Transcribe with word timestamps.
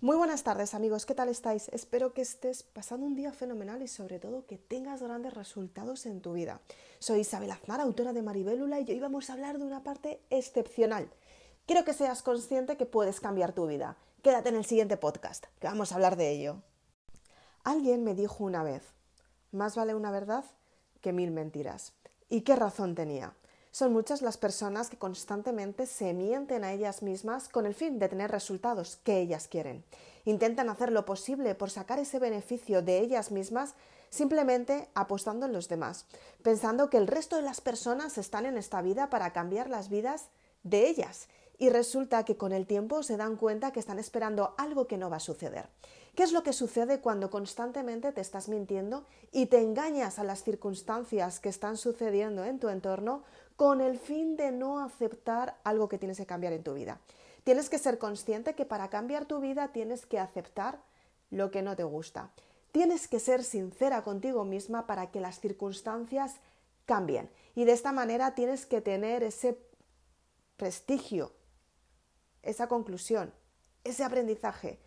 Muy 0.00 0.16
buenas 0.16 0.44
tardes 0.44 0.74
amigos, 0.74 1.06
¿qué 1.06 1.14
tal 1.16 1.28
estáis? 1.28 1.68
Espero 1.70 2.14
que 2.14 2.22
estés 2.22 2.62
pasando 2.62 3.04
un 3.04 3.16
día 3.16 3.32
fenomenal 3.32 3.82
y 3.82 3.88
sobre 3.88 4.20
todo 4.20 4.46
que 4.46 4.56
tengas 4.56 5.02
grandes 5.02 5.34
resultados 5.34 6.06
en 6.06 6.20
tu 6.20 6.34
vida. 6.34 6.60
Soy 7.00 7.22
Isabel 7.22 7.50
Aznar, 7.50 7.80
autora 7.80 8.12
de 8.12 8.22
Maribélula 8.22 8.78
y 8.78 8.88
hoy 8.88 9.00
vamos 9.00 9.28
a 9.28 9.32
hablar 9.32 9.58
de 9.58 9.64
una 9.64 9.82
parte 9.82 10.22
excepcional. 10.30 11.10
Quiero 11.66 11.84
que 11.84 11.94
seas 11.94 12.22
consciente 12.22 12.76
que 12.76 12.86
puedes 12.86 13.18
cambiar 13.18 13.54
tu 13.54 13.66
vida. 13.66 13.96
Quédate 14.22 14.50
en 14.50 14.54
el 14.54 14.64
siguiente 14.64 14.96
podcast, 14.98 15.46
que 15.58 15.66
vamos 15.66 15.90
a 15.90 15.96
hablar 15.96 16.14
de 16.14 16.30
ello. 16.30 16.62
Alguien 17.64 18.04
me 18.04 18.14
dijo 18.14 18.44
una 18.44 18.62
vez, 18.62 18.84
más 19.50 19.74
vale 19.74 19.96
una 19.96 20.12
verdad 20.12 20.44
que 21.00 21.12
mil 21.12 21.32
mentiras. 21.32 21.92
¿Y 22.28 22.42
qué 22.42 22.54
razón 22.54 22.94
tenía? 22.94 23.34
Son 23.78 23.92
muchas 23.92 24.22
las 24.22 24.36
personas 24.36 24.90
que 24.90 24.98
constantemente 24.98 25.86
se 25.86 26.12
mienten 26.12 26.64
a 26.64 26.72
ellas 26.72 27.00
mismas 27.00 27.48
con 27.48 27.64
el 27.64 27.74
fin 27.74 28.00
de 28.00 28.08
tener 28.08 28.28
resultados 28.28 28.96
que 29.04 29.20
ellas 29.20 29.46
quieren. 29.46 29.84
Intentan 30.24 30.68
hacer 30.68 30.90
lo 30.90 31.04
posible 31.04 31.54
por 31.54 31.70
sacar 31.70 32.00
ese 32.00 32.18
beneficio 32.18 32.82
de 32.82 32.98
ellas 32.98 33.30
mismas 33.30 33.74
simplemente 34.10 34.88
apostando 34.94 35.46
en 35.46 35.52
los 35.52 35.68
demás, 35.68 36.06
pensando 36.42 36.90
que 36.90 36.96
el 36.96 37.06
resto 37.06 37.36
de 37.36 37.42
las 37.42 37.60
personas 37.60 38.18
están 38.18 38.46
en 38.46 38.58
esta 38.58 38.82
vida 38.82 39.10
para 39.10 39.32
cambiar 39.32 39.70
las 39.70 39.90
vidas 39.90 40.30
de 40.64 40.88
ellas. 40.88 41.28
Y 41.56 41.70
resulta 41.70 42.24
que 42.24 42.36
con 42.36 42.50
el 42.50 42.66
tiempo 42.66 43.04
se 43.04 43.16
dan 43.16 43.36
cuenta 43.36 43.70
que 43.70 43.78
están 43.78 44.00
esperando 44.00 44.56
algo 44.58 44.88
que 44.88 44.98
no 44.98 45.08
va 45.08 45.18
a 45.18 45.20
suceder. 45.20 45.68
¿Qué 46.16 46.24
es 46.24 46.32
lo 46.32 46.42
que 46.42 46.52
sucede 46.52 47.00
cuando 47.00 47.30
constantemente 47.30 48.10
te 48.10 48.20
estás 48.20 48.48
mintiendo 48.48 49.04
y 49.30 49.46
te 49.46 49.60
engañas 49.60 50.18
a 50.18 50.24
las 50.24 50.42
circunstancias 50.42 51.38
que 51.38 51.48
están 51.48 51.76
sucediendo 51.76 52.42
en 52.42 52.58
tu 52.58 52.68
entorno 52.70 53.22
con 53.58 53.80
el 53.80 53.98
fin 53.98 54.36
de 54.36 54.52
no 54.52 54.78
aceptar 54.78 55.58
algo 55.64 55.88
que 55.88 55.98
tienes 55.98 56.16
que 56.16 56.26
cambiar 56.26 56.52
en 56.52 56.62
tu 56.62 56.74
vida. 56.74 57.00
Tienes 57.42 57.68
que 57.68 57.80
ser 57.80 57.98
consciente 57.98 58.54
que 58.54 58.64
para 58.64 58.88
cambiar 58.88 59.26
tu 59.26 59.40
vida 59.40 59.72
tienes 59.72 60.06
que 60.06 60.20
aceptar 60.20 60.80
lo 61.30 61.50
que 61.50 61.60
no 61.60 61.74
te 61.74 61.82
gusta. 61.82 62.30
Tienes 62.70 63.08
que 63.08 63.18
ser 63.18 63.42
sincera 63.42 64.04
contigo 64.04 64.44
misma 64.44 64.86
para 64.86 65.10
que 65.10 65.20
las 65.20 65.40
circunstancias 65.40 66.36
cambien. 66.86 67.28
Y 67.56 67.64
de 67.64 67.72
esta 67.72 67.90
manera 67.90 68.36
tienes 68.36 68.64
que 68.64 68.80
tener 68.80 69.24
ese 69.24 69.58
prestigio, 70.56 71.32
esa 72.42 72.68
conclusión, 72.68 73.34
ese 73.82 74.04
aprendizaje, 74.04 74.78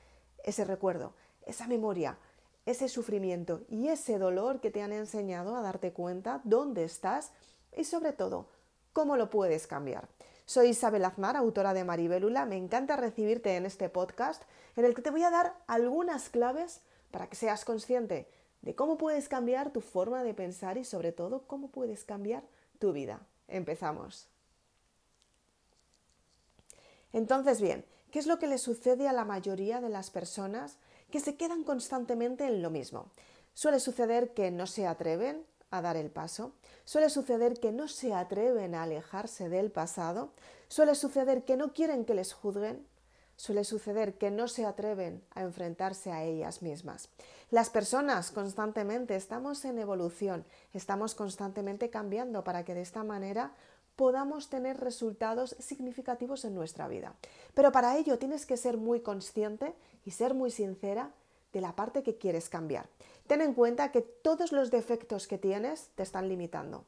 ese 0.45 0.63
recuerdo, 0.63 1.13
esa 1.45 1.67
memoria, 1.67 2.17
ese 2.65 2.87
sufrimiento 2.87 3.65
y 3.67 3.89
ese 3.89 4.17
dolor 4.17 4.61
que 4.61 4.71
te 4.71 4.81
han 4.81 4.93
enseñado 4.93 5.57
a 5.57 5.61
darte 5.61 5.91
cuenta 5.91 6.39
dónde 6.45 6.85
estás 6.85 7.33
y 7.75 7.83
sobre 7.83 8.13
todo 8.13 8.60
¿Cómo 8.93 9.15
lo 9.15 9.29
puedes 9.29 9.67
cambiar? 9.67 10.09
Soy 10.45 10.69
Isabel 10.69 11.05
Aznar, 11.05 11.37
autora 11.37 11.73
de 11.73 11.85
Maribelula. 11.85 12.45
Me 12.45 12.57
encanta 12.57 12.97
recibirte 12.97 13.55
en 13.55 13.65
este 13.65 13.87
podcast 13.87 14.43
en 14.75 14.83
el 14.83 14.93
que 14.93 15.01
te 15.01 15.11
voy 15.11 15.23
a 15.23 15.29
dar 15.29 15.55
algunas 15.67 16.27
claves 16.27 16.81
para 17.09 17.27
que 17.27 17.37
seas 17.37 17.63
consciente 17.63 18.27
de 18.61 18.75
cómo 18.75 18.97
puedes 18.97 19.29
cambiar 19.29 19.71
tu 19.71 19.79
forma 19.79 20.23
de 20.23 20.33
pensar 20.33 20.77
y 20.77 20.83
sobre 20.83 21.13
todo 21.13 21.47
cómo 21.47 21.69
puedes 21.69 22.03
cambiar 22.03 22.43
tu 22.79 22.91
vida. 22.91 23.21
Empezamos. 23.47 24.27
Entonces, 27.13 27.61
bien, 27.61 27.85
¿qué 28.11 28.19
es 28.19 28.27
lo 28.27 28.39
que 28.39 28.47
le 28.47 28.57
sucede 28.57 29.07
a 29.07 29.13
la 29.13 29.23
mayoría 29.23 29.79
de 29.79 29.89
las 29.89 30.09
personas 30.09 30.79
que 31.09 31.21
se 31.21 31.37
quedan 31.37 31.63
constantemente 31.63 32.45
en 32.45 32.61
lo 32.61 32.69
mismo? 32.69 33.09
Suele 33.53 33.79
suceder 33.79 34.33
que 34.33 34.51
no 34.51 34.67
se 34.67 34.85
atreven 34.85 35.45
a 35.69 35.81
dar 35.81 35.95
el 35.95 36.11
paso. 36.11 36.53
Suele 36.85 37.09
suceder 37.09 37.59
que 37.59 37.71
no 37.71 37.87
se 37.87 38.13
atreven 38.13 38.75
a 38.75 38.83
alejarse 38.83 39.49
del 39.49 39.71
pasado. 39.71 40.31
Suele 40.67 40.95
suceder 40.95 41.43
que 41.43 41.57
no 41.57 41.73
quieren 41.73 42.05
que 42.05 42.13
les 42.13 42.33
juzguen. 42.33 42.85
Suele 43.35 43.63
suceder 43.63 44.17
que 44.17 44.29
no 44.29 44.47
se 44.47 44.65
atreven 44.65 45.23
a 45.33 45.41
enfrentarse 45.41 46.11
a 46.11 46.23
ellas 46.23 46.61
mismas. 46.61 47.09
Las 47.49 47.69
personas 47.69 48.31
constantemente 48.31 49.15
estamos 49.15 49.65
en 49.65 49.79
evolución, 49.79 50.45
estamos 50.73 51.15
constantemente 51.15 51.89
cambiando 51.89 52.43
para 52.43 52.63
que 52.63 52.75
de 52.75 52.81
esta 52.81 53.03
manera 53.03 53.51
podamos 53.95 54.49
tener 54.49 54.79
resultados 54.79 55.55
significativos 55.59 56.45
en 56.45 56.55
nuestra 56.55 56.87
vida. 56.87 57.15
Pero 57.53 57.71
para 57.71 57.97
ello 57.97 58.17
tienes 58.17 58.45
que 58.45 58.57
ser 58.57 58.77
muy 58.77 59.01
consciente 59.01 59.73
y 60.05 60.11
ser 60.11 60.33
muy 60.33 60.51
sincera 60.51 61.11
de 61.53 61.61
la 61.61 61.75
parte 61.75 62.03
que 62.03 62.17
quieres 62.17 62.49
cambiar. 62.49 62.87
Ten 63.31 63.39
en 63.39 63.53
cuenta 63.53 63.93
que 63.93 64.01
todos 64.01 64.51
los 64.51 64.71
defectos 64.71 65.25
que 65.25 65.37
tienes 65.37 65.91
te 65.95 66.03
están 66.03 66.27
limitando. 66.27 66.83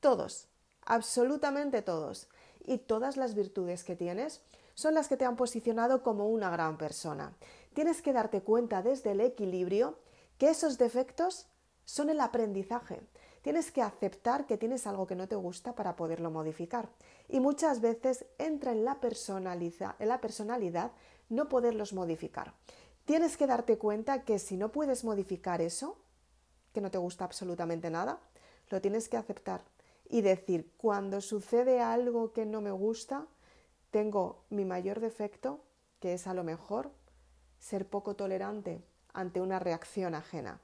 Todos, 0.00 0.48
absolutamente 0.84 1.80
todos. 1.80 2.26
Y 2.66 2.78
todas 2.78 3.16
las 3.16 3.36
virtudes 3.36 3.84
que 3.84 3.94
tienes 3.94 4.42
son 4.74 4.94
las 4.94 5.06
que 5.06 5.16
te 5.16 5.26
han 5.26 5.36
posicionado 5.36 6.02
como 6.02 6.28
una 6.28 6.50
gran 6.50 6.76
persona. 6.76 7.36
Tienes 7.72 8.02
que 8.02 8.12
darte 8.12 8.40
cuenta 8.40 8.82
desde 8.82 9.12
el 9.12 9.20
equilibrio 9.20 10.00
que 10.38 10.50
esos 10.50 10.76
defectos 10.76 11.46
son 11.84 12.10
el 12.10 12.18
aprendizaje. 12.18 13.00
Tienes 13.42 13.70
que 13.70 13.82
aceptar 13.82 14.46
que 14.46 14.58
tienes 14.58 14.88
algo 14.88 15.06
que 15.06 15.14
no 15.14 15.28
te 15.28 15.36
gusta 15.36 15.76
para 15.76 15.94
poderlo 15.94 16.32
modificar. 16.32 16.88
Y 17.28 17.38
muchas 17.38 17.80
veces 17.80 18.26
entra 18.38 18.72
en 18.72 18.84
la, 18.84 18.98
en 19.00 20.08
la 20.08 20.20
personalidad 20.20 20.90
no 21.28 21.48
poderlos 21.48 21.92
modificar. 21.92 22.54
Tienes 23.10 23.36
que 23.36 23.48
darte 23.48 23.76
cuenta 23.76 24.22
que 24.22 24.38
si 24.38 24.56
no 24.56 24.70
puedes 24.70 25.02
modificar 25.02 25.60
eso, 25.60 25.98
que 26.72 26.80
no 26.80 26.92
te 26.92 26.98
gusta 26.98 27.24
absolutamente 27.24 27.90
nada, 27.90 28.20
lo 28.68 28.80
tienes 28.80 29.08
que 29.08 29.16
aceptar 29.16 29.64
y 30.08 30.20
decir, 30.20 30.70
cuando 30.76 31.20
sucede 31.20 31.80
algo 31.80 32.32
que 32.32 32.46
no 32.46 32.60
me 32.60 32.70
gusta, 32.70 33.26
tengo 33.90 34.44
mi 34.48 34.64
mayor 34.64 35.00
defecto, 35.00 35.64
que 35.98 36.14
es 36.14 36.28
a 36.28 36.34
lo 36.34 36.44
mejor 36.44 36.92
ser 37.58 37.88
poco 37.88 38.14
tolerante 38.14 38.80
ante 39.12 39.40
una 39.40 39.58
reacción 39.58 40.14
ajena. 40.14 40.60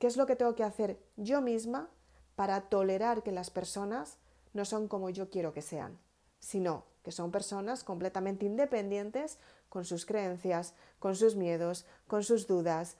¿Qué 0.00 0.08
es 0.08 0.16
lo 0.16 0.26
que 0.26 0.34
tengo 0.34 0.56
que 0.56 0.64
hacer 0.64 0.98
yo 1.16 1.42
misma 1.42 1.90
para 2.34 2.62
tolerar 2.62 3.22
que 3.22 3.30
las 3.30 3.50
personas 3.50 4.18
no 4.52 4.64
son 4.64 4.88
como 4.88 5.10
yo 5.10 5.30
quiero 5.30 5.52
que 5.52 5.62
sean, 5.62 5.96
sino 6.40 6.86
que 7.04 7.12
son 7.12 7.30
personas 7.30 7.84
completamente 7.84 8.46
independientes 8.46 9.38
con 9.68 9.84
sus 9.84 10.06
creencias, 10.06 10.74
con 10.98 11.14
sus 11.14 11.36
miedos, 11.36 11.86
con 12.08 12.24
sus 12.24 12.48
dudas, 12.48 12.96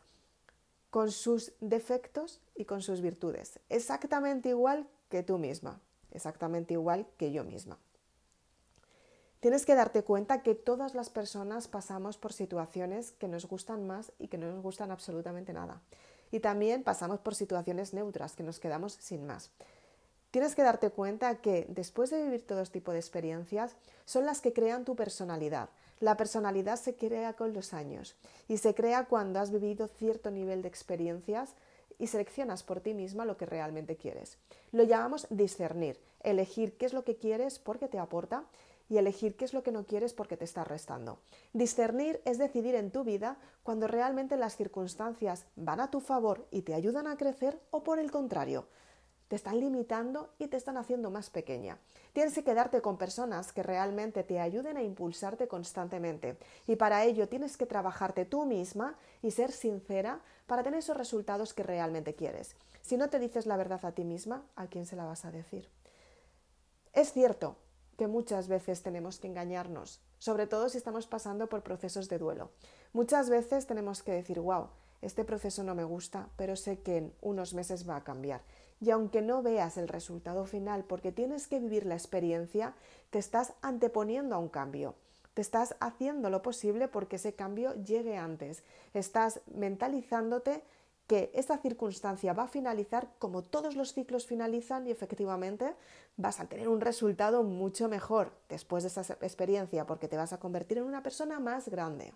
con 0.91 1.11
sus 1.11 1.53
defectos 1.61 2.41
y 2.55 2.67
con 2.67 2.83
sus 2.83 3.01
virtudes. 3.01 3.59
Exactamente 3.69 4.51
igual 4.51 4.87
que 5.09 5.25
tú 5.25 5.39
misma, 5.39 5.81
exactamente 6.13 6.75
igual 6.75 7.09
que 7.17 7.33
yo 7.33 7.43
misma. 7.43 7.79
Tienes 9.41 9.67
que 9.67 9.75
darte 9.75 10.05
cuenta 10.05 10.43
que 10.43 10.55
todas 10.55 10.95
las 10.95 11.11
personas 11.11 11.69
pasamos 11.69 12.17
por 12.17 12.33
situaciones 12.33 13.13
que 13.13 13.29
nos 13.29 13.47
gustan 13.47 13.87
más 13.87 14.13
y 14.19 14.29
que 14.29 14.39
no 14.39 14.51
nos 14.51 14.63
gustan 14.63 14.91
absolutamente 14.91 15.53
nada. 15.53 15.83
Y 16.31 16.41
también 16.41 16.83
pasamos 16.83 17.21
por 17.21 17.35
situaciones 17.35 17.93
neutras, 17.93 18.35
que 18.37 18.43
nos 18.43 18.59
quedamos 18.59 18.95
sin 18.95 19.27
más. 19.27 19.51
Tienes 20.35 20.57
que 20.57 20.65
darte 20.65 20.91
cuenta 20.91 21.37
que 21.37 21.65
después 21.69 22.11
de 22.11 22.21
vivir 22.21 22.45
todo 22.45 22.61
este 22.61 22.81
tipo 22.81 22.91
de 22.91 22.99
experiencias 22.99 23.77
son 24.05 24.27
las 24.27 24.41
que 24.41 24.53
crean 24.53 24.85
tu 24.85 24.97
personalidad. 24.97 25.69
La 26.01 26.17
personalidad 26.17 26.75
se 26.75 26.97
crea 26.97 27.35
con 27.35 27.53
los 27.53 27.73
años 27.73 28.17
y 28.49 28.57
se 28.57 28.75
crea 28.75 29.05
cuando 29.05 29.39
has 29.39 29.53
vivido 29.53 29.87
cierto 29.87 30.33
nivel 30.33 30.61
de 30.63 30.67
experiencias 30.67 31.55
y 32.01 32.09
seleccionas 32.09 32.65
por 32.65 32.81
ti 32.81 32.95
misma 32.95 33.25
lo 33.25 33.37
que 33.37 33.47
realmente 33.47 33.95
quieres. 33.95 34.37
Lo 34.73 34.83
llamamos 34.83 35.29
discernir, 35.31 36.01
elegir 36.25 36.77
qué 36.77 36.87
es 36.87 36.95
lo 36.95 37.05
que 37.05 37.15
quieres 37.15 37.61
porque 37.61 37.87
te 37.87 38.01
aporta 38.01 38.43
y 38.89 38.97
elegir 38.97 39.37
qué 39.37 39.45
es 39.45 39.55
lo 39.55 39.63
que 39.63 39.71
no 39.71 39.87
quieres 39.87 40.15
porque 40.15 40.37
te 40.37 40.47
está 40.47 40.65
restando. 40.65 41.21
Discernir 41.53 42.21
es 42.25 42.39
decidir 42.39 42.75
en 42.75 42.91
tu 42.91 43.05
vida 43.05 43.37
cuando 43.63 43.87
realmente 43.87 44.37
las 44.37 44.57
circunstancias 44.57 45.47
van 45.55 45.79
a 45.79 45.93
tu 45.93 46.01
favor 46.01 46.45
y 46.51 46.63
te 46.63 46.75
ayudan 46.75 47.07
a 47.07 47.17
crecer 47.17 47.61
o 47.71 47.85
por 47.85 48.01
el 48.01 48.11
contrario, 48.11 48.67
te 49.29 49.37
están 49.37 49.61
limitando 49.61 50.35
y 50.39 50.49
te 50.49 50.57
están 50.57 50.77
haciendo 50.77 51.11
más 51.11 51.31
pequeña. 51.31 51.79
Tienes 52.13 52.35
que 52.35 52.45
quedarte 52.45 52.81
con 52.81 52.99
personas 52.99 53.53
que 53.53 53.63
realmente 53.63 54.23
te 54.23 54.41
ayuden 54.41 54.77
a 54.77 54.83
impulsarte 54.83 55.49
constantemente 55.49 56.39
y 56.67 56.77
para 56.77 57.05
ello 57.05 57.29
tienes 57.29 57.57
que 57.57 57.67
trabajarte 57.67 58.25
tú 58.25 58.45
misma 58.45 58.97
y 59.23 59.31
ser 59.31 59.53
sincera 59.53 60.21
para 60.47 60.63
tener 60.63 60.81
esos 60.81 60.97
resultados 60.97 61.55
que 61.55 61.63
realmente 61.63 62.15
quieres. 62.15 62.57
Si 62.83 62.97
no 62.97 63.09
te 63.09 63.19
dices 63.19 63.47
la 63.47 63.57
verdad 63.57 63.85
a 63.85 63.93
ti 63.93 64.05
misma, 64.05 64.45
¿a 64.57 64.67
quién 64.67 64.87
se 64.87 64.97
la 64.97 65.05
vas 65.05 65.25
a 65.25 65.31
decir? 65.31 65.69
Es 66.93 67.13
cierto 67.13 67.57
que 67.97 68.07
muchas 68.07 68.49
veces 68.49 68.83
tenemos 68.83 69.19
que 69.19 69.29
engañarnos, 69.29 70.01
sobre 70.19 70.47
todo 70.47 70.69
si 70.69 70.79
estamos 70.79 71.07
pasando 71.07 71.49
por 71.49 71.63
procesos 71.63 72.09
de 72.09 72.19
duelo. 72.19 72.51
Muchas 72.93 73.31
veces 73.31 73.67
tenemos 73.67 74.03
que 74.03 74.13
decir, 74.13 74.41
wow, 74.41 74.69
este 75.01 75.25
proceso 75.25 75.63
no 75.65 75.75
me 75.75 75.85
gusta, 75.85 76.29
pero 76.37 76.57
sé 76.57 76.81
que 76.81 76.97
en 76.99 77.15
unos 77.21 77.55
meses 77.55 77.89
va 77.89 77.97
a 77.97 78.05
cambiar 78.05 78.43
y 78.81 78.91
aunque 78.91 79.23
no 79.23 79.43
veas 79.43 79.77
el 79.77 79.89
resultado 79.89 80.47
final 80.47 80.85
porque 80.85 81.13
tienes 81.13 81.47
que 81.47 81.59
vivir 81.59 81.87
la 81.87 81.95
experiencia, 81.95 82.75
te 83.11 83.19
estás 83.19 83.55
anteponiendo 83.63 84.35
a 84.35 84.39
un 84.39 84.49
cambio. 84.49 84.95
Te 85.35 85.43
estás 85.43 85.75
haciendo 85.81 86.31
lo 86.31 86.43
posible 86.43 86.87
porque 86.89 87.17
ese 87.17 87.35
cambio 87.35 87.75
llegue 87.83 88.17
antes. 88.17 88.63
Estás 88.93 89.41
mentalizándote 89.53 90.63
que 91.07 91.31
esta 91.35 91.59
circunstancia 91.59 92.33
va 92.33 92.45
a 92.45 92.49
finalizar 92.49 93.11
como 93.19 93.43
todos 93.43 93.77
los 93.77 93.93
ciclos 93.93 94.27
finalizan 94.27 94.87
y 94.87 94.91
efectivamente 94.91 95.75
vas 96.17 96.41
a 96.41 96.47
tener 96.47 96.69
un 96.69 96.81
resultado 96.81 97.43
mucho 97.43 97.89
mejor 97.89 98.33
después 98.49 98.85
de 98.85 98.89
esa 98.89 99.03
experiencia 99.21 99.87
porque 99.87 100.09
te 100.09 100.17
vas 100.17 100.33
a 100.33 100.41
convertir 100.41 100.79
en 100.79 100.85
una 100.85 101.03
persona 101.03 101.41
más 101.41 101.69
grande. 101.69 102.15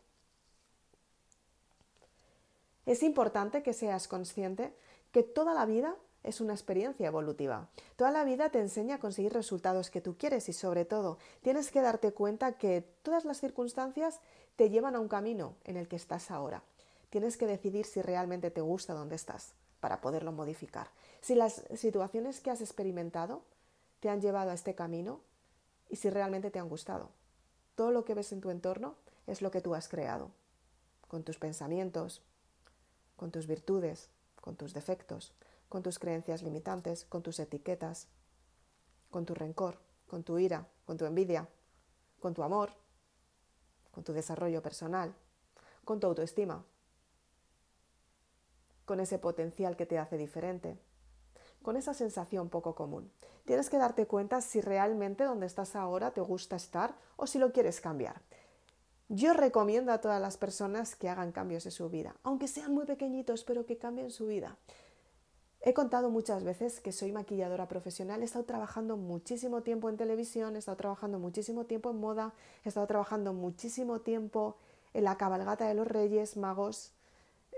Es 2.86 3.02
importante 3.02 3.62
que 3.62 3.74
seas 3.74 4.08
consciente 4.08 4.72
que 5.12 5.22
toda 5.22 5.52
la 5.52 5.66
vida 5.66 5.94
es 6.22 6.40
una 6.40 6.52
experiencia 6.52 7.06
evolutiva. 7.06 7.68
Toda 7.96 8.10
la 8.10 8.24
vida 8.24 8.50
te 8.50 8.60
enseña 8.60 8.96
a 8.96 9.00
conseguir 9.00 9.32
resultados 9.32 9.90
que 9.90 10.00
tú 10.00 10.16
quieres 10.16 10.48
y 10.48 10.52
sobre 10.52 10.84
todo 10.84 11.18
tienes 11.42 11.70
que 11.70 11.80
darte 11.80 12.12
cuenta 12.12 12.52
que 12.58 12.82
todas 13.02 13.24
las 13.24 13.40
circunstancias 13.40 14.20
te 14.56 14.70
llevan 14.70 14.96
a 14.96 15.00
un 15.00 15.08
camino 15.08 15.54
en 15.64 15.76
el 15.76 15.88
que 15.88 15.96
estás 15.96 16.30
ahora. 16.30 16.62
Tienes 17.10 17.36
que 17.36 17.46
decidir 17.46 17.86
si 17.86 18.02
realmente 18.02 18.50
te 18.50 18.60
gusta 18.60 18.92
donde 18.92 19.16
estás 19.16 19.54
para 19.80 20.00
poderlo 20.00 20.32
modificar. 20.32 20.88
Si 21.20 21.34
las 21.34 21.62
situaciones 21.74 22.40
que 22.40 22.50
has 22.50 22.60
experimentado 22.60 23.42
te 24.00 24.10
han 24.10 24.20
llevado 24.20 24.50
a 24.50 24.54
este 24.54 24.74
camino 24.74 25.20
y 25.88 25.96
si 25.96 26.10
realmente 26.10 26.50
te 26.50 26.58
han 26.58 26.68
gustado. 26.68 27.10
Todo 27.74 27.90
lo 27.90 28.04
que 28.04 28.14
ves 28.14 28.32
en 28.32 28.40
tu 28.40 28.50
entorno 28.50 28.96
es 29.26 29.42
lo 29.42 29.50
que 29.50 29.60
tú 29.60 29.74
has 29.74 29.88
creado, 29.88 30.30
con 31.06 31.22
tus 31.22 31.38
pensamientos, 31.38 32.22
con 33.16 33.30
tus 33.30 33.46
virtudes, 33.46 34.08
con 34.40 34.56
tus 34.56 34.74
defectos, 34.74 35.32
con 35.68 35.82
tus 35.82 35.98
creencias 35.98 36.42
limitantes, 36.42 37.04
con 37.04 37.22
tus 37.22 37.38
etiquetas, 37.38 38.08
con 39.10 39.26
tu 39.26 39.34
rencor, 39.34 39.78
con 40.06 40.22
tu 40.22 40.38
ira, 40.38 40.66
con 40.84 40.96
tu 40.96 41.04
envidia, 41.04 41.48
con 42.20 42.34
tu 42.34 42.42
amor, 42.42 42.70
con 43.90 44.04
tu 44.04 44.12
desarrollo 44.12 44.62
personal, 44.62 45.14
con 45.84 46.00
tu 46.00 46.06
autoestima, 46.06 46.64
con 48.84 49.00
ese 49.00 49.18
potencial 49.18 49.76
que 49.76 49.86
te 49.86 49.98
hace 49.98 50.16
diferente, 50.16 50.78
con 51.62 51.76
esa 51.76 51.94
sensación 51.94 52.48
poco 52.48 52.74
común. 52.74 53.10
Tienes 53.44 53.68
que 53.68 53.78
darte 53.78 54.06
cuenta 54.06 54.40
si 54.40 54.60
realmente 54.60 55.24
donde 55.24 55.46
estás 55.46 55.76
ahora 55.76 56.12
te 56.12 56.20
gusta 56.20 56.56
estar 56.56 56.94
o 57.16 57.26
si 57.26 57.38
lo 57.38 57.52
quieres 57.52 57.80
cambiar. 57.80 58.22
Yo 59.10 59.32
recomiendo 59.32 59.92
a 59.92 60.00
todas 60.00 60.20
las 60.20 60.36
personas 60.36 60.94
que 60.94 61.08
hagan 61.08 61.32
cambios 61.32 61.64
en 61.64 61.72
su 61.72 61.88
vida, 61.88 62.14
aunque 62.22 62.46
sean 62.46 62.74
muy 62.74 62.84
pequeñitos, 62.84 63.42
pero 63.44 63.64
que 63.64 63.78
cambien 63.78 64.10
su 64.10 64.26
vida. 64.26 64.56
He 65.60 65.74
contado 65.74 66.08
muchas 66.08 66.44
veces 66.44 66.80
que 66.80 66.92
soy 66.92 67.10
maquilladora 67.10 67.66
profesional, 67.66 68.22
he 68.22 68.24
estado 68.24 68.44
trabajando 68.44 68.96
muchísimo 68.96 69.62
tiempo 69.62 69.88
en 69.88 69.96
televisión, 69.96 70.54
he 70.54 70.60
estado 70.60 70.76
trabajando 70.76 71.18
muchísimo 71.18 71.64
tiempo 71.64 71.90
en 71.90 71.98
moda, 71.98 72.32
he 72.64 72.68
estado 72.68 72.86
trabajando 72.86 73.32
muchísimo 73.32 74.00
tiempo 74.00 74.56
en 74.94 75.04
la 75.04 75.16
cabalgata 75.16 75.66
de 75.66 75.74
los 75.74 75.86
Reyes 75.86 76.36
Magos. 76.36 76.92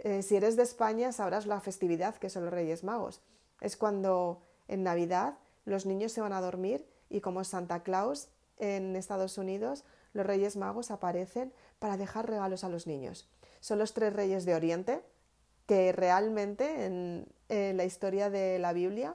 Eh, 0.03 0.23
si 0.23 0.37
eres 0.37 0.57
de 0.57 0.63
España 0.63 1.13
sabrás 1.13 1.47
la 1.47 1.61
festividad 1.61 2.17
que 2.17 2.31
son 2.31 2.45
los 2.45 2.55
Reyes 2.55 2.85
Magos. 2.85 3.21
Es 3.61 3.77
cuando 3.77 4.43
en 4.67 4.83
Navidad 4.83 5.37
los 5.67 5.85
niños 5.85 6.13
se 6.13 6.23
van 6.23 6.33
a 6.33 6.41
dormir 6.41 6.87
y 7.11 7.21
como 7.21 7.45
Santa 7.45 7.83
Claus 7.83 8.29
en 8.57 8.97
Estados 8.97 9.37
Unidos 9.37 9.85
los 10.15 10.25
Reyes 10.25 10.57
Magos 10.57 10.91
aparecen 10.91 11.53
para 11.79 11.99
dejar 11.99 12.29
regalos 12.29 12.65
a 12.65 12.71
los 12.71 12.87
niños. 12.87 13.29
Son 13.61 13.79
los 13.79 13.93
tres 13.93 14.15
reyes 14.15 14.47
de 14.47 14.55
Oriente 14.55 15.03
que 15.71 15.93
realmente 15.93 16.85
en, 16.85 17.29
la 17.49 17.85
historia 17.85 18.29
de 18.29 18.59
la 18.59 18.73
Biblia 18.73 19.15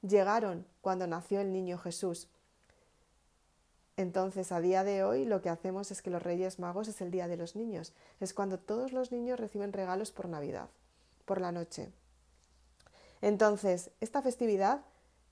llegaron 0.00 0.64
cuando 0.80 1.06
nació 1.06 1.42
el 1.42 1.52
niño 1.52 1.76
Jesús. 1.76 2.26
Entonces, 3.98 4.50
a 4.50 4.62
día 4.62 4.82
de 4.82 5.04
hoy 5.04 5.26
lo 5.26 5.42
que 5.42 5.50
hacemos 5.50 5.90
es 5.90 6.00
que 6.00 6.08
los 6.08 6.22
Reyes 6.22 6.58
Magos 6.58 6.88
es 6.88 7.02
el 7.02 7.10
Día 7.10 7.28
de 7.28 7.36
los 7.36 7.54
Niños. 7.54 7.92
Es 8.18 8.32
cuando 8.32 8.58
todos 8.58 8.94
los 8.94 9.12
niños 9.12 9.38
reciben 9.38 9.74
regalos 9.74 10.10
por 10.10 10.26
Navidad, 10.30 10.70
por 11.26 11.38
la 11.38 11.52
noche. 11.52 11.90
Entonces, 13.20 13.90
esta 14.00 14.22
festividad 14.22 14.80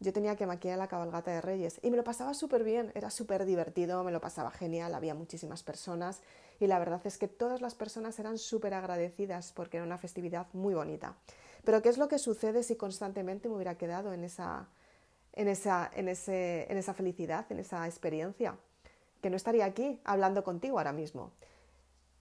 yo 0.00 0.12
tenía 0.12 0.36
que 0.36 0.46
maquillar 0.46 0.78
la 0.78 0.86
cabalgata 0.86 1.32
de 1.32 1.40
Reyes 1.40 1.80
y 1.82 1.90
me 1.90 1.96
lo 1.96 2.04
pasaba 2.04 2.34
súper 2.34 2.62
bien, 2.62 2.92
era 2.94 3.10
súper 3.10 3.44
divertido, 3.44 4.04
me 4.04 4.12
lo 4.12 4.20
pasaba 4.20 4.50
genial, 4.50 4.94
había 4.94 5.14
muchísimas 5.14 5.62
personas 5.62 6.22
y 6.60 6.66
la 6.66 6.78
verdad 6.78 7.00
es 7.04 7.18
que 7.18 7.26
todas 7.26 7.60
las 7.60 7.74
personas 7.74 8.18
eran 8.18 8.38
súper 8.38 8.74
agradecidas 8.74 9.52
porque 9.52 9.78
era 9.78 9.86
una 9.86 9.98
festividad 9.98 10.46
muy 10.52 10.74
bonita. 10.74 11.16
Pero 11.64 11.82
¿qué 11.82 11.88
es 11.88 11.98
lo 11.98 12.08
que 12.08 12.18
sucede 12.18 12.62
si 12.62 12.76
constantemente 12.76 13.48
me 13.48 13.56
hubiera 13.56 13.76
quedado 13.76 14.12
en 14.12 14.22
esa, 14.22 14.68
en 15.32 15.48
esa, 15.48 15.90
en 15.94 16.08
ese, 16.08 16.70
en 16.70 16.78
esa 16.78 16.94
felicidad, 16.94 17.46
en 17.50 17.58
esa 17.58 17.86
experiencia? 17.86 18.56
Que 19.20 19.30
no 19.30 19.36
estaría 19.36 19.64
aquí 19.64 20.00
hablando 20.04 20.44
contigo 20.44 20.78
ahora 20.78 20.92
mismo. 20.92 21.32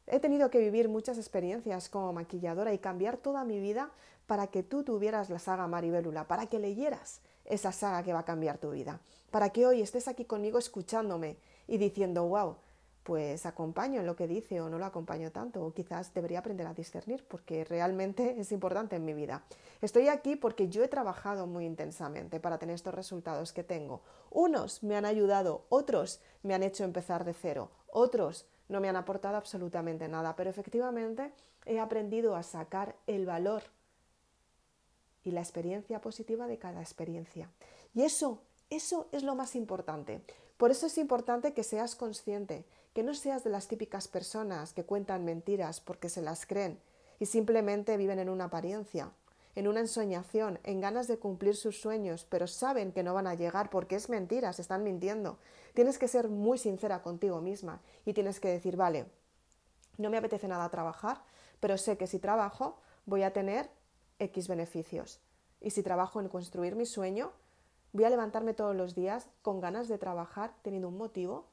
He 0.07 0.19
tenido 0.19 0.50
que 0.50 0.59
vivir 0.59 0.89
muchas 0.89 1.18
experiencias 1.18 1.89
como 1.89 2.12
maquilladora 2.13 2.73
y 2.73 2.80
cambiar 2.80 3.18
toda 3.18 3.44
mi 3.44 3.59
vida 3.59 3.91
para 4.25 4.47
que 4.47 4.63
tú 4.63 4.83
tuvieras 4.83 5.30
la 5.30 5.38
saga 5.38 5.68
Maribélula, 5.68 6.27
para 6.27 6.47
que 6.47 6.59
leyeras 6.59 7.21
esa 7.47 7.71
saga 7.71 8.03
que 8.03 8.13
va 8.13 8.19
a 8.19 8.25
cambiar 8.25 8.57
tu 8.57 8.71
vida. 8.71 9.01
Para 9.31 9.49
que 9.49 9.65
hoy 9.65 9.81
estés 9.81 10.07
aquí 10.07 10.25
conmigo 10.25 10.59
escuchándome 10.59 11.38
y 11.67 11.77
diciendo, 11.77 12.25
wow, 12.25 12.57
pues 13.07 13.45
acompaño 13.45 14.01
en 14.01 14.05
lo 14.05 14.17
que 14.17 14.27
dice 14.27 14.59
o 14.59 14.69
no 14.69 14.77
lo 14.77 14.85
acompaño 14.85 15.31
tanto, 15.31 15.65
o 15.65 15.73
quizás 15.73 16.13
debería 16.13 16.39
aprender 16.39 16.67
a 16.67 16.73
discernir 16.73 17.25
porque 17.25 17.63
realmente 17.63 18.35
es 18.38 18.51
importante 18.51 18.97
en 18.97 19.05
mi 19.05 19.13
vida. 19.13 19.44
Estoy 19.81 20.09
aquí 20.09 20.35
porque 20.35 20.67
yo 20.67 20.83
he 20.83 20.89
trabajado 20.89 21.47
muy 21.47 21.65
intensamente 21.65 22.41
para 22.41 22.57
tener 22.57 22.75
estos 22.75 22.94
resultados 22.94 23.53
que 23.53 23.63
tengo. 23.63 24.01
Unos 24.29 24.83
me 24.83 24.97
han 24.97 25.05
ayudado, 25.05 25.65
otros 25.69 26.19
me 26.44 26.53
han 26.53 26.63
hecho 26.63 26.83
empezar 26.83 27.23
de 27.23 27.33
cero, 27.33 27.71
otros 27.88 28.45
no 28.67 28.81
me 28.81 28.89
han 28.89 28.97
aportado 28.97 29.38
absolutamente 29.38 30.09
nada, 30.09 30.35
pero 30.35 30.49
efectivamente 30.49 31.31
he 31.65 31.79
aprendido 31.79 32.35
a 32.35 32.44
sacar 32.44 32.97
el 33.07 33.25
valor 33.25 33.63
y 35.27 35.31
la 35.31 35.41
experiencia 35.41 36.00
positiva 36.00 36.47
de 36.47 36.57
cada 36.57 36.81
experiencia. 36.81 37.50
Y 37.94 38.03
eso, 38.03 38.41
eso 38.69 39.07
es 39.12 39.24
lo 39.24 39.35
más 39.35 39.56
importante. 39.56 40.21
Por 40.56 40.71
eso 40.71 40.88
es 40.88 40.97
importante 40.97 41.53
que 41.53 41.63
seas 41.63 41.95
consciente, 41.95 42.65
que 42.94 43.03
no 43.03 43.13
seas 43.13 43.44
de 43.44 43.50
las 43.50 43.68
típicas 43.68 44.07
personas 44.07 44.74
que 44.74 44.85
cuentan 44.85 45.25
mentiras 45.25 45.81
porque 45.81 46.09
se 46.09 46.21
las 46.21 46.45
creen 46.45 46.79
y 47.19 47.25
simplemente 47.25 47.97
viven 47.97 48.19
en 48.19 48.29
una 48.29 48.45
apariencia, 48.45 49.12
en 49.56 49.68
una 49.68 49.81
ensoñación, 49.81 50.59
en 50.63 50.79
ganas 50.79 51.07
de 51.07 51.19
cumplir 51.19 51.56
sus 51.56 51.81
sueños, 51.81 52.25
pero 52.30 52.47
saben 52.47 52.94
que 52.94 53.03
no 53.03 53.13
van 53.13 53.27
a 53.27 53.35
llegar 53.35 53.69
porque 53.69 53.95
es 53.95 54.07
mentira, 54.07 54.53
se 54.53 54.62
están 54.62 54.83
mintiendo. 54.83 55.39
Tienes 55.73 55.97
que 55.97 56.07
ser 56.07 56.30
muy 56.30 56.57
sincera 56.57 57.01
contigo 57.01 57.41
misma 57.41 57.81
y 58.06 58.13
tienes 58.13 58.39
que 58.39 58.47
decir, 58.47 58.77
vale, 58.77 59.07
no 59.97 60.09
me 60.09 60.18
apetece 60.18 60.47
nada 60.47 60.69
trabajar, 60.69 61.21
pero 61.59 61.77
sé 61.77 61.97
que 61.97 62.07
si 62.07 62.18
trabajo 62.18 62.77
voy 63.06 63.23
a 63.23 63.33
tener 63.33 63.69
X 64.19 64.48
beneficios. 64.48 65.19
Y 65.62 65.72
si 65.72 65.84
trabajo 65.84 66.19
en 66.19 66.30
construir 66.30 66.75
mi 66.75 66.86
sueño, 66.86 67.31
voy 67.94 68.06
a 68.06 68.10
levantarme 68.10 68.54
todos 68.54 68.75
los 68.75 68.96
días 68.96 69.28
con 69.42 69.60
ganas 69.60 69.88
de 69.88 69.98
trabajar, 69.98 70.54
teniendo 70.62 70.88
un 70.88 70.98
motivo 70.98 71.48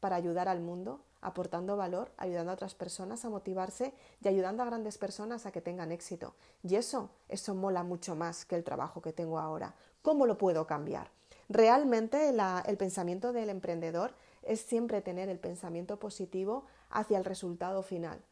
para 0.00 0.16
ayudar 0.16 0.48
al 0.48 0.60
mundo, 0.60 1.00
aportando 1.20 1.76
valor, 1.76 2.12
ayudando 2.16 2.50
a 2.50 2.54
otras 2.54 2.74
personas 2.74 3.24
a 3.24 3.30
motivarse 3.30 3.92
y 4.20 4.28
ayudando 4.28 4.62
a 4.62 4.66
grandes 4.66 4.98
personas 4.98 5.46
a 5.46 5.52
que 5.52 5.60
tengan 5.60 5.92
éxito. 5.92 6.34
Y 6.62 6.76
eso, 6.76 7.10
eso 7.28 7.54
mola 7.54 7.82
mucho 7.82 8.14
más 8.14 8.44
que 8.44 8.54
el 8.54 8.64
trabajo 8.64 9.02
que 9.02 9.12
tengo 9.12 9.38
ahora. 9.38 9.74
¿Cómo 10.02 10.26
lo 10.26 10.38
puedo 10.38 10.66
cambiar? 10.66 11.10
Realmente 11.48 12.28
el 12.28 12.76
pensamiento 12.76 13.32
del 13.32 13.50
emprendedor 13.50 14.14
es 14.42 14.60
siempre 14.60 15.02
tener 15.02 15.28
el 15.28 15.38
pensamiento 15.38 15.98
positivo 15.98 16.64
hacia 16.90 17.18
el 17.18 17.24
resultado 17.24 17.82
final 17.82 18.22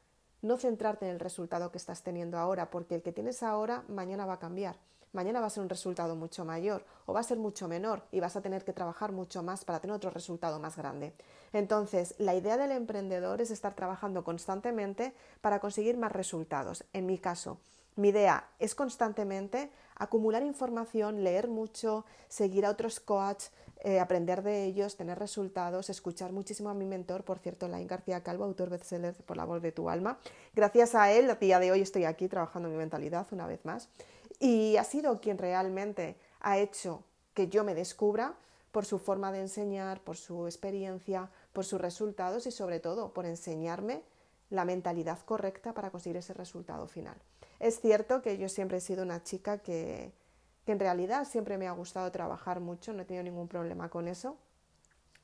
no 0.42 0.56
centrarte 0.56 1.06
en 1.06 1.12
el 1.12 1.20
resultado 1.20 1.70
que 1.70 1.78
estás 1.78 2.02
teniendo 2.02 2.38
ahora, 2.38 2.70
porque 2.70 2.94
el 2.94 3.02
que 3.02 3.12
tienes 3.12 3.42
ahora 3.42 3.84
mañana 3.88 4.26
va 4.26 4.34
a 4.34 4.38
cambiar. 4.38 4.76
Mañana 5.12 5.40
va 5.40 5.46
a 5.46 5.50
ser 5.50 5.62
un 5.62 5.70
resultado 5.70 6.14
mucho 6.14 6.44
mayor 6.44 6.84
o 7.06 7.14
va 7.14 7.20
a 7.20 7.22
ser 7.22 7.38
mucho 7.38 7.68
menor 7.68 8.02
y 8.12 8.20
vas 8.20 8.36
a 8.36 8.42
tener 8.42 8.64
que 8.64 8.74
trabajar 8.74 9.12
mucho 9.12 9.42
más 9.42 9.64
para 9.64 9.80
tener 9.80 9.96
otro 9.96 10.10
resultado 10.10 10.60
más 10.60 10.76
grande. 10.76 11.14
Entonces, 11.54 12.14
la 12.18 12.34
idea 12.34 12.58
del 12.58 12.72
emprendedor 12.72 13.40
es 13.40 13.50
estar 13.50 13.74
trabajando 13.74 14.24
constantemente 14.24 15.14
para 15.40 15.58
conseguir 15.58 15.96
más 15.96 16.12
resultados. 16.12 16.84
En 16.92 17.06
mi 17.06 17.18
caso, 17.18 17.60
mi 17.94 18.08
idea 18.08 18.50
es 18.58 18.74
constantemente 18.74 19.70
acumular 19.96 20.42
información, 20.42 21.24
leer 21.24 21.48
mucho, 21.48 22.04
seguir 22.28 22.66
a 22.66 22.70
otros 22.70 23.00
coaches, 23.00 23.50
eh, 23.80 24.00
aprender 24.00 24.42
de 24.42 24.64
ellos, 24.64 24.96
tener 24.96 25.18
resultados, 25.18 25.90
escuchar 25.90 26.32
muchísimo 26.32 26.70
a 26.70 26.74
mi 26.74 26.86
mentor, 26.86 27.24
por 27.24 27.38
cierto, 27.38 27.68
Lain 27.68 27.86
García 27.86 28.22
Calvo, 28.22 28.44
autor 28.44 28.70
bestseller 28.70 29.14
por 29.24 29.36
la 29.36 29.44
voz 29.44 29.62
de 29.62 29.70
tu 29.70 29.90
alma. 29.90 30.18
Gracias 30.54 30.94
a 30.94 31.12
él, 31.12 31.30
a 31.30 31.34
día 31.34 31.58
de 31.60 31.70
hoy 31.70 31.82
estoy 31.82 32.04
aquí 32.04 32.26
trabajando 32.26 32.68
mi 32.68 32.76
mentalidad 32.76 33.26
una 33.32 33.46
vez 33.46 33.64
más. 33.64 33.88
Y 34.40 34.76
ha 34.76 34.84
sido 34.84 35.20
quien 35.20 35.38
realmente 35.38 36.16
ha 36.40 36.58
hecho 36.58 37.04
que 37.34 37.48
yo 37.48 37.64
me 37.64 37.74
descubra 37.74 38.34
por 38.72 38.84
su 38.84 38.98
forma 38.98 39.30
de 39.30 39.40
enseñar, 39.40 40.00
por 40.00 40.16
su 40.16 40.46
experiencia, 40.46 41.30
por 41.52 41.64
sus 41.64 41.80
resultados 41.80 42.46
y 42.46 42.50
sobre 42.50 42.80
todo 42.80 43.12
por 43.12 43.24
enseñarme 43.24 44.02
la 44.50 44.64
mentalidad 44.64 45.18
correcta 45.20 45.74
para 45.74 45.90
conseguir 45.90 46.16
ese 46.16 46.34
resultado 46.34 46.86
final. 46.86 47.16
Es 47.58 47.80
cierto 47.80 48.22
que 48.22 48.38
yo 48.38 48.48
siempre 48.48 48.78
he 48.78 48.80
sido 48.80 49.02
una 49.02 49.22
chica 49.22 49.58
que, 49.58 50.12
en 50.66 50.80
realidad 50.80 51.26
siempre 51.26 51.58
me 51.58 51.68
ha 51.68 51.72
gustado 51.72 52.10
trabajar 52.10 52.60
mucho, 52.60 52.92
no 52.92 53.02
he 53.02 53.04
tenido 53.04 53.22
ningún 53.22 53.48
problema 53.48 53.88
con 53.88 54.08
eso. 54.08 54.36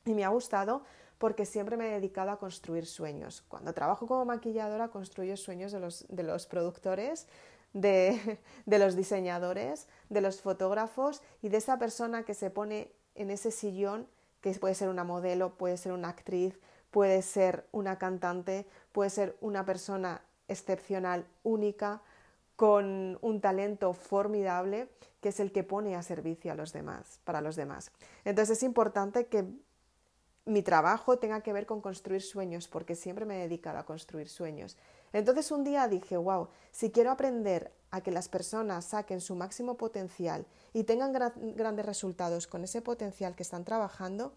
Y 0.04 0.14
me 0.14 0.24
ha 0.24 0.28
gustado 0.28 0.82
porque 1.18 1.46
siempre 1.46 1.76
me 1.76 1.88
he 1.88 1.92
dedicado 1.92 2.30
a 2.30 2.38
construir 2.38 2.86
sueños. 2.86 3.42
Cuando 3.48 3.72
trabajo 3.72 4.06
como 4.06 4.24
maquilladora 4.24 4.88
construyo 4.88 5.36
sueños 5.36 5.70
de 5.72 5.80
los, 5.80 6.06
de 6.08 6.22
los 6.22 6.46
productores, 6.46 7.26
de, 7.72 8.38
de, 8.66 8.78
los 8.78 8.96
diseñadores, 8.96 9.88
de 10.08 10.20
los 10.20 10.40
fotógrafos 10.40 11.22
y 11.42 11.48
de 11.48 11.58
esa 11.58 11.78
persona 11.78 12.24
que 12.24 12.34
se 12.34 12.50
pone 12.50 12.90
en 13.14 13.30
ese 13.30 13.50
sillón, 13.50 14.06
que 14.40 14.52
puede 14.54 14.74
ser 14.74 14.88
una 14.88 15.04
modelo, 15.04 15.54
puede 15.54 15.76
ser 15.76 15.92
una 15.92 16.08
actriz, 16.08 16.58
puede 16.90 17.22
ser 17.22 17.66
una 17.72 17.98
cantante, 17.98 18.66
puede 18.92 19.10
ser 19.10 19.36
una 19.40 19.64
persona 19.64 20.22
excepcional, 20.48 21.26
única, 21.42 22.02
con 22.56 23.18
un 23.22 23.40
talento 23.40 23.92
formidable 23.92 24.88
que 25.20 25.30
es 25.30 25.40
el 25.40 25.52
que 25.52 25.64
pone 25.64 25.96
a 25.96 26.02
servicio 26.02 26.52
a 26.52 26.54
los 26.54 26.72
demás, 26.72 27.20
para 27.24 27.40
los 27.40 27.56
demás. 27.56 27.92
Entonces 28.24 28.58
es 28.58 28.62
importante 28.62 29.26
que 29.26 29.44
mi 30.44 30.62
trabajo 30.62 31.18
tenga 31.18 31.40
que 31.42 31.52
ver 31.52 31.66
con 31.66 31.80
construir 31.80 32.20
sueños, 32.20 32.66
porque 32.66 32.96
siempre 32.96 33.24
me 33.24 33.36
he 33.36 33.42
dedicado 33.42 33.78
a 33.78 33.86
construir 33.86 34.28
sueños. 34.28 34.76
Entonces 35.12 35.50
un 35.52 35.62
día 35.62 35.86
dije, 35.86 36.16
wow, 36.16 36.48
si 36.72 36.90
quiero 36.90 37.12
aprender 37.12 37.72
a 37.90 38.00
que 38.00 38.10
las 38.10 38.28
personas 38.28 38.86
saquen 38.86 39.20
su 39.20 39.36
máximo 39.36 39.76
potencial 39.76 40.46
y 40.72 40.84
tengan 40.84 41.12
grandes 41.12 41.86
resultados 41.86 42.46
con 42.46 42.64
ese 42.64 42.82
potencial 42.82 43.36
que 43.36 43.44
están 43.44 43.64
trabajando, 43.64 44.34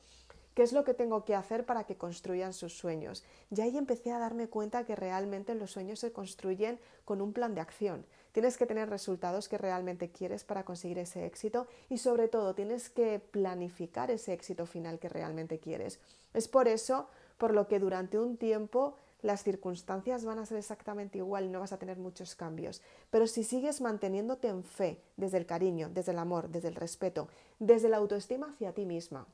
¿qué 0.56 0.64
es 0.64 0.74
lo 0.74 0.84
que 0.84 0.96
tengo 0.96 1.24
que 1.26 1.36
hacer 1.36 1.66
para 1.66 1.84
que 1.84 1.98
construyan 1.98 2.54
sus 2.54 2.76
sueños? 2.76 3.24
Y 3.56 3.62
ahí 3.62 3.78
empecé 3.78 4.12
a 4.12 4.18
darme 4.18 4.48
cuenta 4.48 4.86
que 4.86 4.96
realmente 4.96 5.54
los 5.54 5.72
sueños 5.72 6.00
se 6.00 6.12
construyen 6.12 6.80
con 7.04 7.22
un 7.22 7.34
plan 7.34 7.54
de 7.54 7.62
acción. 7.62 8.06
Tienes 8.32 8.58
que 8.58 8.66
tener 8.66 8.90
resultados 8.90 9.48
que 9.48 9.58
realmente 9.58 10.10
quieres 10.10 10.44
para 10.44 10.66
conseguir 10.66 10.98
ese 10.98 11.26
éxito 11.26 11.68
y 11.90 12.00
sobre 12.00 12.28
todo 12.28 12.56
tienes 12.56 12.90
que 12.90 13.20
planificar 13.20 14.10
ese 14.10 14.34
éxito 14.34 14.66
final 14.66 14.98
que 14.98 15.10
realmente 15.10 15.60
quieres. 15.60 16.00
Es 16.34 16.48
por 16.48 16.68
eso 16.68 17.08
por 17.38 17.54
lo 17.54 17.68
que 17.68 17.80
durante 17.80 18.18
un 18.18 18.38
tiempo 18.38 18.96
las 19.22 19.44
circunstancias 19.44 20.24
van 20.24 20.40
a 20.40 20.46
ser 20.46 20.58
exactamente 20.58 21.18
igual, 21.18 21.52
no 21.52 21.60
vas 21.60 21.74
a 21.74 21.80
tener 21.80 21.98
muchos 21.98 22.36
cambios. 22.36 22.82
Pero 23.10 23.28
si 23.28 23.44
sigues 23.44 23.82
manteniéndote 23.82 24.48
en 24.48 24.64
fe, 24.64 25.02
desde 25.18 25.38
el 25.38 25.46
cariño, 25.46 25.90
desde 25.90 26.12
el 26.12 26.20
amor, 26.20 26.50
desde 26.50 26.68
el 26.68 26.76
respeto, 26.76 27.28
desde 27.60 27.90
la 27.90 27.98
autoestima 27.98 28.48
hacia 28.52 28.74
ti 28.74 28.86
misma, 28.86 29.28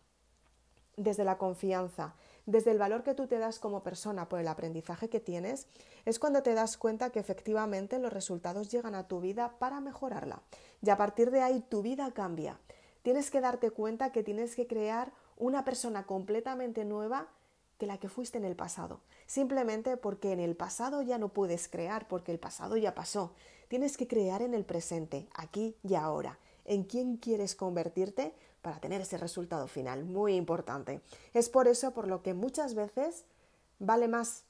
desde 0.97 1.23
la 1.23 1.37
confianza, 1.37 2.15
desde 2.45 2.71
el 2.71 2.77
valor 2.77 3.03
que 3.03 3.13
tú 3.13 3.27
te 3.27 3.39
das 3.39 3.59
como 3.59 3.83
persona 3.83 4.27
por 4.27 4.39
el 4.39 4.47
aprendizaje 4.47 5.09
que 5.09 5.19
tienes, 5.19 5.67
es 6.05 6.19
cuando 6.19 6.43
te 6.43 6.53
das 6.53 6.77
cuenta 6.77 7.11
que 7.11 7.19
efectivamente 7.19 7.99
los 7.99 8.11
resultados 8.11 8.71
llegan 8.71 8.95
a 8.95 9.07
tu 9.07 9.21
vida 9.21 9.55
para 9.59 9.79
mejorarla. 9.79 10.41
Y 10.81 10.89
a 10.89 10.97
partir 10.97 11.31
de 11.31 11.41
ahí 11.41 11.63
tu 11.69 11.81
vida 11.81 12.11
cambia. 12.11 12.59
Tienes 13.03 13.31
que 13.31 13.41
darte 13.41 13.71
cuenta 13.71 14.11
que 14.11 14.23
tienes 14.23 14.55
que 14.55 14.67
crear 14.67 15.11
una 15.37 15.65
persona 15.65 16.05
completamente 16.05 16.85
nueva 16.85 17.27
que 17.79 17.87
la 17.87 17.97
que 17.97 18.09
fuiste 18.09 18.37
en 18.37 18.45
el 18.45 18.55
pasado, 18.55 19.01
simplemente 19.25 19.97
porque 19.97 20.33
en 20.33 20.39
el 20.39 20.55
pasado 20.55 21.01
ya 21.01 21.17
no 21.17 21.29
puedes 21.29 21.67
crear, 21.67 22.07
porque 22.07 22.31
el 22.31 22.37
pasado 22.37 22.77
ya 22.77 22.93
pasó. 22.93 23.33
Tienes 23.69 23.97
que 23.97 24.07
crear 24.07 24.43
en 24.43 24.53
el 24.53 24.65
presente, 24.65 25.27
aquí 25.33 25.75
y 25.81 25.95
ahora, 25.95 26.37
en 26.65 26.83
quién 26.83 27.17
quieres 27.17 27.55
convertirte 27.55 28.35
para 28.61 28.79
tener 28.79 29.01
ese 29.01 29.17
resultado 29.17 29.67
final, 29.67 30.05
muy 30.05 30.35
importante. 30.35 31.01
Es 31.33 31.49
por 31.49 31.67
eso 31.67 31.91
por 31.93 32.07
lo 32.07 32.21
que 32.21 32.33
muchas 32.33 32.75
veces 32.75 33.25
vale 33.79 34.07
más 34.07 34.43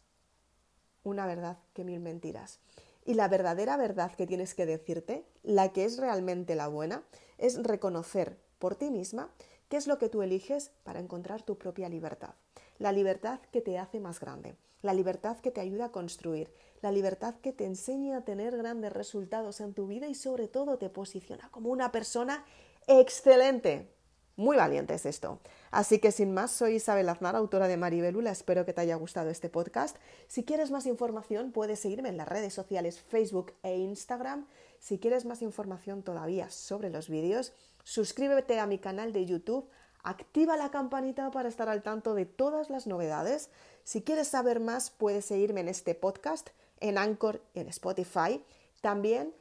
una 1.03 1.25
verdad 1.25 1.57
que 1.73 1.83
mil 1.83 1.99
mentiras. 1.99 2.59
Y 3.05 3.15
la 3.15 3.27
verdadera 3.27 3.77
verdad 3.77 4.13
que 4.13 4.27
tienes 4.27 4.53
que 4.53 4.65
decirte, 4.65 5.25
la 5.43 5.73
que 5.73 5.85
es 5.85 5.97
realmente 5.97 6.55
la 6.55 6.67
buena, 6.67 7.03
es 7.37 7.61
reconocer 7.63 8.39
por 8.59 8.75
ti 8.75 8.91
misma 8.91 9.31
qué 9.69 9.77
es 9.77 9.87
lo 9.87 9.97
que 9.97 10.09
tú 10.09 10.21
eliges 10.21 10.71
para 10.83 10.99
encontrar 10.99 11.41
tu 11.41 11.57
propia 11.57 11.89
libertad 11.89 12.35
la 12.81 12.91
libertad 12.91 13.39
que 13.51 13.61
te 13.61 13.77
hace 13.77 13.99
más 13.99 14.19
grande, 14.19 14.55
la 14.81 14.95
libertad 14.95 15.37
que 15.37 15.51
te 15.51 15.61
ayuda 15.61 15.85
a 15.85 15.91
construir, 15.91 16.51
la 16.81 16.91
libertad 16.91 17.35
que 17.35 17.53
te 17.53 17.65
enseña 17.65 18.17
a 18.17 18.25
tener 18.25 18.57
grandes 18.57 18.91
resultados 18.91 19.61
en 19.61 19.75
tu 19.75 19.85
vida 19.85 20.07
y 20.07 20.15
sobre 20.15 20.47
todo 20.47 20.79
te 20.79 20.89
posiciona 20.89 21.49
como 21.51 21.69
una 21.69 21.91
persona 21.91 22.43
excelente. 22.87 23.93
Muy 24.41 24.57
valiente 24.57 24.95
es 24.95 25.05
esto. 25.05 25.37
Así 25.69 25.99
que 25.99 26.11
sin 26.11 26.33
más, 26.33 26.49
soy 26.49 26.77
Isabel 26.77 27.07
Aznar, 27.09 27.35
autora 27.35 27.67
de 27.67 27.77
Maribelula. 27.77 28.31
Espero 28.31 28.65
que 28.65 28.73
te 28.73 28.81
haya 28.81 28.95
gustado 28.95 29.29
este 29.29 29.49
podcast. 29.49 29.97
Si 30.27 30.43
quieres 30.43 30.71
más 30.71 30.87
información, 30.87 31.51
puedes 31.51 31.79
seguirme 31.79 32.09
en 32.09 32.17
las 32.17 32.27
redes 32.27 32.51
sociales 32.51 32.99
Facebook 32.99 33.53
e 33.61 33.77
Instagram. 33.77 34.47
Si 34.79 34.97
quieres 34.97 35.25
más 35.25 35.43
información 35.43 36.01
todavía 36.01 36.49
sobre 36.49 36.89
los 36.89 37.07
vídeos, 37.07 37.53
suscríbete 37.83 38.59
a 38.59 38.65
mi 38.65 38.79
canal 38.79 39.13
de 39.13 39.27
YouTube 39.27 39.69
Activa 40.03 40.57
la 40.57 40.71
campanita 40.71 41.29
para 41.29 41.47
estar 41.47 41.69
al 41.69 41.83
tanto 41.83 42.15
de 42.15 42.25
todas 42.25 42.71
las 42.71 42.87
novedades. 42.87 43.51
Si 43.83 44.01
quieres 44.01 44.29
saber 44.29 44.59
más, 44.59 44.89
puedes 44.89 45.25
seguirme 45.25 45.61
en 45.61 45.69
este 45.69 45.93
podcast, 45.93 46.49
en 46.79 46.97
Anchor 46.97 47.43
en 47.53 47.67
Spotify, 47.67 48.43
también 48.81 49.35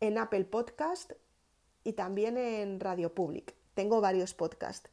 en 0.00 0.18
Apple 0.18 0.46
Podcast 0.46 1.12
y 1.84 1.92
también 1.92 2.36
en 2.36 2.80
Radio 2.80 3.14
Public. 3.14 3.54
Tengo 3.76 4.00
varios 4.00 4.32
podcasts. 4.32 4.88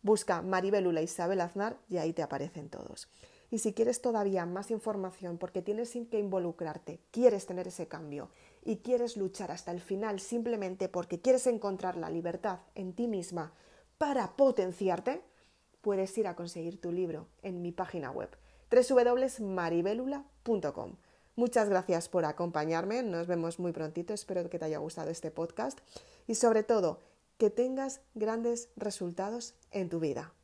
Busca 0.00 0.42
Maribelula 0.42 1.02
Isabel 1.02 1.40
Aznar 1.40 1.76
y 1.88 1.96
ahí 1.96 2.12
te 2.12 2.22
aparecen 2.22 2.68
todos. 2.68 3.08
Y 3.50 3.58
si 3.58 3.72
quieres 3.72 4.00
todavía 4.00 4.46
más 4.46 4.70
información 4.70 5.38
porque 5.38 5.60
tienes 5.60 5.98
que 6.08 6.20
involucrarte, 6.20 7.00
quieres 7.10 7.46
tener 7.46 7.66
ese 7.66 7.88
cambio 7.88 8.30
y 8.64 8.76
quieres 8.76 9.16
luchar 9.16 9.50
hasta 9.50 9.72
el 9.72 9.80
final 9.80 10.20
simplemente 10.20 10.88
porque 10.88 11.20
quieres 11.20 11.48
encontrar 11.48 11.96
la 11.96 12.10
libertad 12.10 12.60
en 12.76 12.92
ti 12.92 13.08
misma, 13.08 13.54
para 13.98 14.36
potenciarte, 14.36 15.20
puedes 15.80 16.16
ir 16.16 16.28
a 16.28 16.36
conseguir 16.36 16.80
tu 16.80 16.92
libro 16.92 17.26
en 17.42 17.60
mi 17.60 17.72
página 17.72 18.12
web 18.12 18.30
www.maribelula.com. 18.70 20.94
Muchas 21.34 21.68
gracias 21.68 22.08
por 22.08 22.24
acompañarme, 22.24 23.02
nos 23.02 23.26
vemos 23.26 23.58
muy 23.58 23.72
prontito, 23.72 24.14
espero 24.14 24.48
que 24.48 24.60
te 24.60 24.66
haya 24.66 24.78
gustado 24.78 25.10
este 25.10 25.32
podcast 25.32 25.80
y 26.28 26.36
sobre 26.36 26.62
todo 26.62 27.00
que 27.38 27.50
tengas 27.50 28.02
grandes 28.14 28.70
resultados 28.76 29.54
en 29.70 29.88
tu 29.88 30.00
vida. 30.00 30.34